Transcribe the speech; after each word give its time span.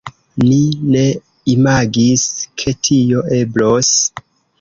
Ni 0.51 0.61
ne 0.93 1.01
imagis, 1.53 2.23
ke 2.63 2.73
tio 2.89 3.21
eblos. 3.41 3.93